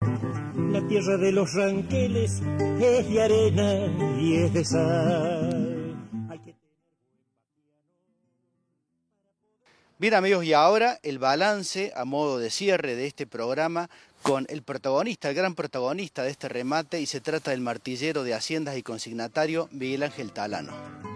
[0.00, 2.40] La tierra de los ranqueles
[2.80, 5.56] es de arena y es de sal.
[9.98, 13.90] Bien amigos, y ahora el balance a modo de cierre de este programa
[14.22, 18.32] con el protagonista, el gran protagonista de este remate, y se trata del martillero de
[18.32, 21.09] Haciendas y consignatario Miguel Ángel Talano.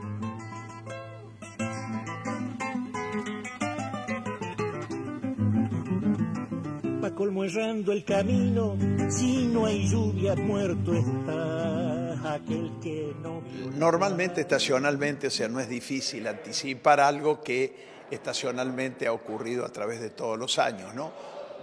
[7.15, 8.77] Colmo errando el camino,
[9.09, 13.43] si no hay lluvia, muerto está aquel que no...
[13.77, 20.01] Normalmente, estacionalmente, o sea, no es difícil anticipar algo que estacionalmente ha ocurrido a través
[20.01, 21.13] de todos los años, ¿no?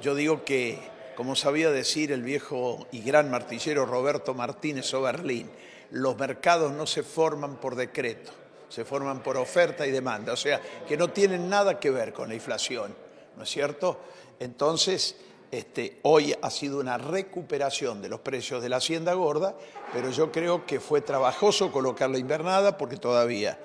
[0.02, 0.80] Yo digo que,
[1.16, 5.50] como sabía decir el viejo y gran martillero Roberto Martínez Oberlín,
[5.92, 8.32] los mercados no se forman por decreto,
[8.70, 12.30] se forman por oferta y demanda, o sea, que no tienen nada que ver con
[12.30, 12.96] la inflación,
[13.36, 14.00] ¿no es cierto?
[14.40, 15.16] Entonces,
[15.52, 19.56] este, hoy ha sido una recuperación de los precios de la hacienda gorda,
[19.94, 23.60] pero yo creo que fue trabajoso colocar la invernada porque todavía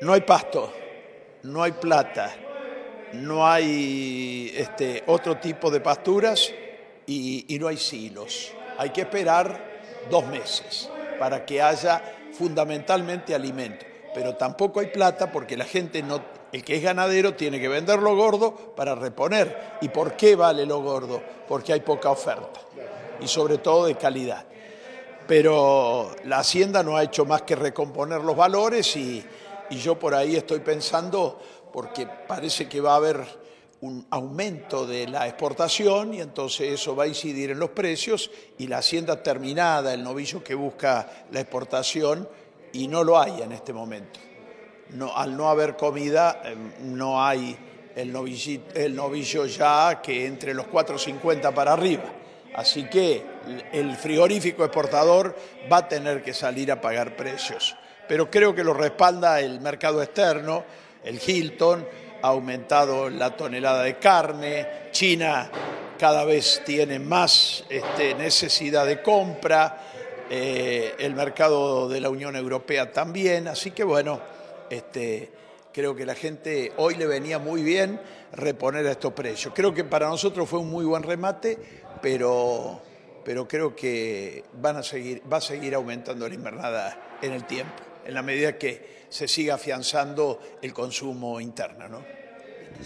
[0.00, 0.72] no hay pasto,
[1.42, 2.34] no hay plata,
[3.14, 6.52] no hay este, otro tipo de pasturas
[7.06, 8.52] y, y no hay silos.
[8.78, 12.02] Hay que esperar dos meses para que haya
[12.32, 13.89] fundamentalmente alimento.
[14.14, 16.20] Pero tampoco hay plata porque la gente no,
[16.52, 19.78] el que es ganadero tiene que vender lo gordo para reponer.
[19.80, 21.22] ¿Y por qué vale lo gordo?
[21.46, 22.60] Porque hay poca oferta
[23.20, 24.44] y sobre todo de calidad.
[25.26, 29.24] Pero la hacienda no ha hecho más que recomponer los valores y,
[29.70, 31.40] y yo por ahí estoy pensando,
[31.72, 33.24] porque parece que va a haber
[33.82, 38.66] un aumento de la exportación y entonces eso va a incidir en los precios y
[38.66, 42.28] la hacienda terminada, el novillo que busca la exportación
[42.72, 44.20] y no lo hay en este momento.
[45.14, 47.56] Al no haber comida em, no hay
[47.94, 52.04] el novillo, el novillo ya que entre los 4.50 para arriba.
[52.54, 53.22] Así que
[53.72, 55.36] el frigorífico exportador
[55.72, 57.76] va a tener que salir a pagar precios
[58.10, 60.64] pero creo que lo respalda el mercado externo,
[61.04, 61.86] el Hilton,
[62.20, 65.48] ha aumentado la tonelada de carne, China
[65.96, 69.78] cada vez tiene más este, necesidad de compra,
[70.30, 74.20] eh, el mercado de la Unión Europea también, así que bueno,
[74.70, 75.30] este,
[75.72, 78.00] creo que la gente hoy le venía muy bien
[78.32, 79.52] reponer a estos precios.
[79.54, 81.58] Creo que para nosotros fue un muy buen remate,
[82.00, 82.80] pero,
[83.24, 87.90] pero creo que van a seguir, va a seguir aumentando la invernada en el tiempo
[88.04, 91.88] en la medida que se siga afianzando el consumo interno.
[91.88, 92.02] ¿no?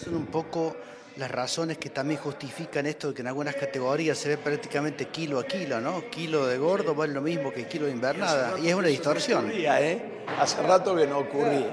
[0.02, 0.76] Son un poco
[1.16, 5.38] las razones que también justifican esto de que en algunas categorías se ve prácticamente kilo
[5.38, 6.10] a kilo, ¿no?
[6.10, 9.50] Kilo de gordo vale lo mismo que kilo de invernada, y, es una distorsión.
[9.52, 10.02] ¿eh?
[10.38, 11.70] Hace rato que no ocurría.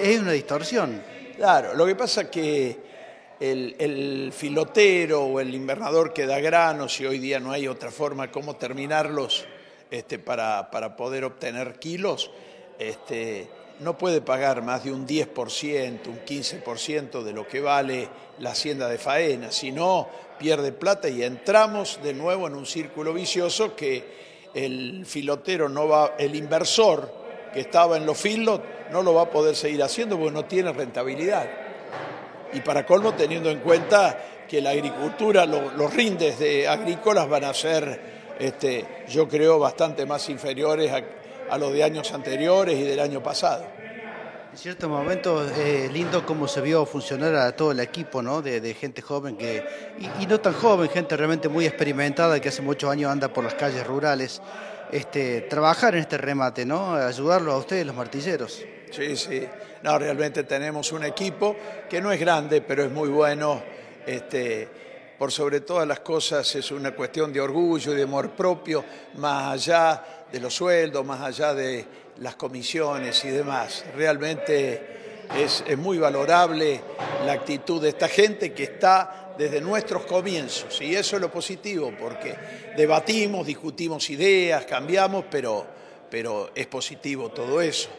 [0.00, 1.02] Es una distorsión.
[1.36, 2.76] Claro, lo que pasa es que
[3.40, 7.90] el, el, filotero o el invernador que da granos, y hoy día no hay otra
[7.90, 9.44] forma cómo terminarlos
[9.90, 12.30] este, para, para poder obtener kilos,
[12.78, 13.48] este,
[13.80, 18.88] no puede pagar más de un 10%, un 15% de lo que vale la hacienda
[18.88, 24.22] de faena, si no pierde plata y entramos de nuevo en un círculo vicioso que
[24.54, 27.12] el filotero no va, el inversor
[27.52, 28.60] que estaba en los filos
[28.90, 31.48] no lo va a poder seguir haciendo porque no tiene rentabilidad.
[32.52, 34.18] Y para colmo teniendo en cuenta
[34.48, 40.28] que la agricultura, los rindes de agrícolas van a ser, este, yo creo, bastante más
[40.28, 41.02] inferiores a,
[41.52, 43.66] a los de años anteriores y del año pasado.
[44.50, 48.40] En cierto momento es lindo cómo se vio funcionar a todo el equipo, ¿no?
[48.40, 49.62] De, gente joven que
[50.18, 53.52] y, no tan joven, gente realmente muy experimentada que hace muchos años anda por las
[53.52, 54.40] calles rurales.
[54.90, 56.94] Este, trabajar en este remate, ¿no?
[56.94, 58.64] Ayudarlos a ustedes, los martilleros.
[58.90, 59.46] Sí, sí.
[59.82, 61.54] No, realmente tenemos un equipo
[61.88, 63.62] que no es grande, pero es muy bueno.
[64.06, 64.68] Este,
[65.22, 68.84] por sobre todas las cosas es una cuestión de orgullo y de amor propio,
[69.18, 71.86] más allá de los sueldos, más allá de
[72.18, 73.84] las comisiones y demás.
[73.94, 76.80] Realmente es, muy valorable
[77.24, 81.92] la actitud de esta gente que está desde nuestros comienzos y eso es lo positivo
[81.96, 82.34] porque
[82.76, 85.64] debatimos, discutimos ideas, cambiamos, pero,
[86.10, 87.90] pero es positivo todo eso.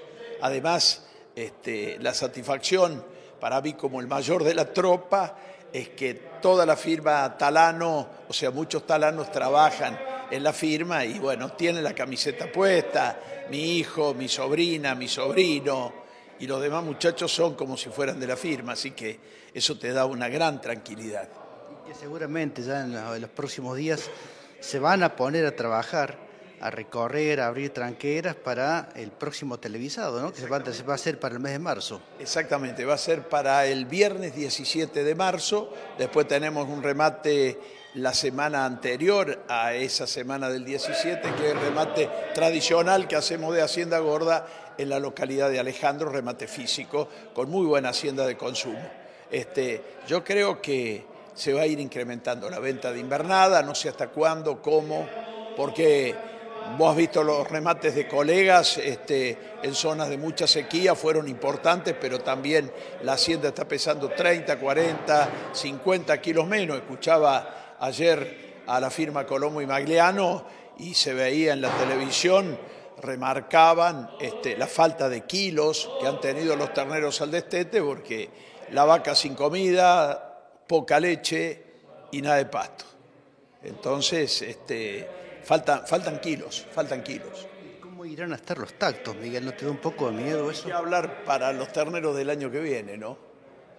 [0.41, 3.12] Además, este, la satisfacción
[3.43, 5.35] para mí como el mayor de la tropa
[5.73, 9.99] es que toda la firma Talano, o sea, muchos talanos trabajan
[10.31, 13.19] en la firma y bueno, tiene la camiseta puesta,
[13.51, 15.91] mi hijo, mi sobrina, mi sobrino
[16.39, 19.19] y los demás muchachos son como si fueran de la firma, así que
[19.53, 21.27] eso te da una gran tranquilidad.
[21.83, 24.09] Y que seguramente ya en los próximos días
[24.61, 26.17] se van a poner a trabajar
[26.61, 30.31] a recorrer, a abrir tranqueras para el próximo televisado, ¿no?
[30.31, 32.01] que se va, a hacer para el mes de marzo.
[32.19, 37.59] Exactamente, va a ser para el viernes 17 de marzo, después tenemos un remate
[37.95, 43.53] la semana anterior a esa semana del 17, que es el remate tradicional que hacemos
[43.53, 44.47] de Hacienda Gorda
[44.77, 48.81] en la localidad de Alejandro, remate físico, con muy buena hacienda de consumo.
[49.29, 51.05] Este, yo creo que
[51.35, 55.07] se va a ir incrementando la venta de invernada, no sé hasta cuándo, cómo,
[55.55, 56.15] porque
[56.77, 61.95] Vos has visto los remates de colegas este, en zonas de mucha sequía, fueron importantes,
[61.99, 62.71] pero también
[63.03, 66.77] la hacienda está pesando 30, 40, 50 kilos menos.
[66.77, 70.45] Escuchaba ayer a la firma Colomo y Magliano
[70.79, 72.57] y se veía en la televisión,
[73.01, 78.29] remarcaban este, la falta de kilos que han tenido los terneros al destete, porque
[78.71, 81.63] la vaca sin comida, poca leche
[82.11, 82.85] y nada de pasto.
[83.63, 87.47] Entonces, este, Faltan, faltan kilos, faltan kilos.
[87.81, 89.45] ¿Cómo irán a estar los tactos, Miguel?
[89.45, 90.65] ¿No te da un poco de miedo eso?
[90.65, 93.17] Hay que hablar para los terneros del año que viene, ¿no?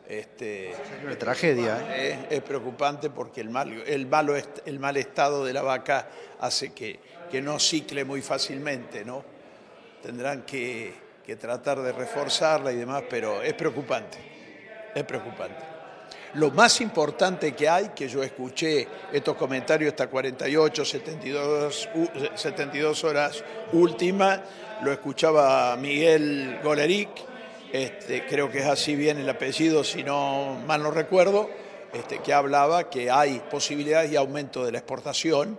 [0.07, 1.79] Este, es una tragedia.
[1.97, 2.27] ¿eh?
[2.29, 6.09] Es, preocupante porque el mal, el, malo, el mal estado de la vaca
[6.41, 7.01] hace que,
[7.31, 9.25] que no cicle muy fácilmente, ¿no?
[10.03, 10.93] Tendrán que,
[11.25, 14.19] que tratar de reforzarla y demás, pero es preocupante,
[14.95, 15.74] es preocupante.
[16.35, 21.89] Lo más importante que hay, que yo escuché estos comentarios hasta 48, 72,
[22.35, 24.43] 72 horas última,
[24.83, 27.11] lo escuchaba Miguel Goleric,
[27.73, 31.49] este, creo que es así bien el apellido, si no mal no recuerdo,
[31.93, 35.57] este, que hablaba que hay posibilidades de aumento de la exportación,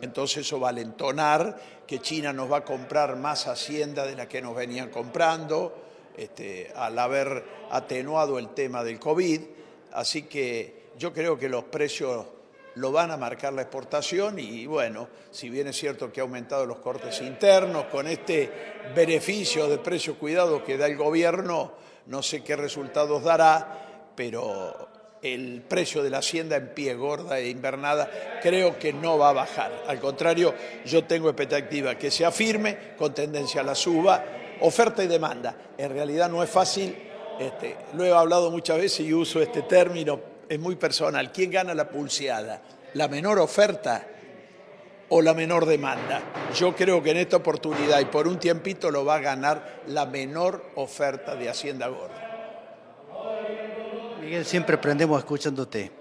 [0.00, 4.26] entonces eso va a entonar que China nos va a comprar más hacienda de la
[4.26, 5.80] que nos venían comprando,
[6.16, 9.58] este, al haber atenuado el tema del COVID
[9.92, 12.26] Así que yo creo que los precios
[12.74, 16.64] lo van a marcar la exportación y bueno, si bien es cierto que ha aumentado
[16.64, 18.50] los cortes internos, con este
[18.94, 21.72] beneficio de precio cuidado que da el gobierno,
[22.06, 24.88] no sé qué resultados dará, pero
[25.22, 29.32] el precio de la hacienda en pie gorda e invernada creo que no va a
[29.34, 29.84] bajar.
[29.88, 30.54] Al contrario,
[30.84, 34.24] yo tengo expectativa que se afirme con tendencia a la suba,
[34.60, 35.56] oferta y demanda.
[35.76, 37.07] En realidad no es fácil
[37.38, 41.30] este, lo he hablado muchas veces y uso este término, es muy personal.
[41.32, 42.62] ¿Quién gana la pulseada?
[42.94, 44.06] ¿La menor oferta
[45.10, 46.20] o la menor demanda?
[46.54, 50.06] Yo creo que en esta oportunidad y por un tiempito lo va a ganar la
[50.06, 52.24] menor oferta de Hacienda Gorda.
[54.20, 55.92] Miguel, siempre aprendemos escuchándote.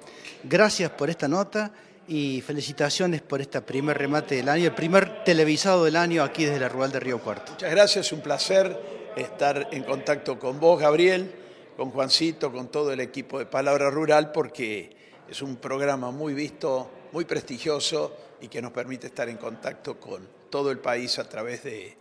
[0.44, 1.72] Gracias por esta nota
[2.08, 6.60] y felicitaciones por este primer remate del año, el primer televisado del año aquí desde
[6.60, 7.52] la Rural de Río Cuarto.
[7.52, 11.32] Muchas gracias, un placer estar en contacto con vos, Gabriel,
[11.76, 14.96] con Juancito, con todo el equipo de Palabra Rural, porque
[15.30, 20.28] es un programa muy visto, muy prestigioso y que nos permite estar en contacto con
[20.50, 21.98] todo el país a través de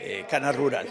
[0.00, 0.88] eh, Canal Rural.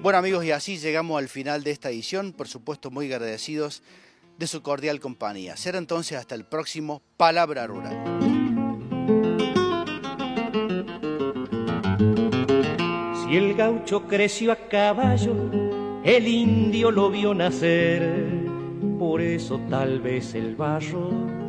[0.00, 3.82] Bueno amigos, y así llegamos al final de esta edición, por supuesto muy agradecidos
[4.38, 5.56] de su cordial compañía.
[5.56, 8.35] Será entonces hasta el próximo Palabra Rural.
[13.56, 15.34] El gaucho creció a caballo,
[16.04, 18.02] el indio lo vio nacer,
[18.98, 21.45] por eso tal vez el barro